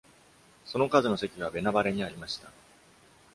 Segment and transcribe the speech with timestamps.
[0.65, 2.49] その数の席は、ベナバレにありました。